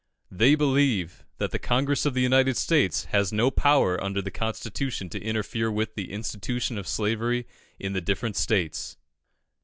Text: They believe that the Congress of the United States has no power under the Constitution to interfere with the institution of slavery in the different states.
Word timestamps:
They 0.31 0.55
believe 0.55 1.25
that 1.37 1.51
the 1.51 1.59
Congress 1.59 2.07
of 2.07 2.15
the 2.15 2.23
United 2.23 2.57
States 2.57 3.03
has 3.13 3.31
no 3.31 3.51
power 3.51 4.03
under 4.03 4.19
the 4.19 4.31
Constitution 4.31 5.09
to 5.11 5.21
interfere 5.23 5.71
with 5.71 5.93
the 5.93 6.11
institution 6.11 6.79
of 6.79 6.87
slavery 6.87 7.45
in 7.79 7.93
the 7.93 8.01
different 8.01 8.35
states. 8.35 8.97